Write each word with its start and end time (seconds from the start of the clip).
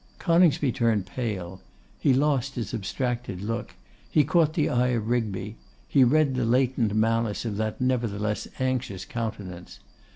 Coningsby 0.17 0.71
turned 0.71 1.05
pale; 1.05 1.61
he 1.99 2.11
lost 2.11 2.55
his 2.55 2.73
abstracted 2.73 3.39
look; 3.43 3.75
he 4.09 4.23
caught 4.23 4.53
the 4.55 4.67
eye 4.67 4.87
of 4.87 5.09
Rigby; 5.09 5.57
he 5.87 6.03
read 6.03 6.33
the 6.33 6.43
latent 6.43 6.95
malice 6.95 7.45
of 7.45 7.55
that 7.57 7.79
nevertheless 7.79 8.47
anxious 8.59 9.05
countenance. 9.05 9.79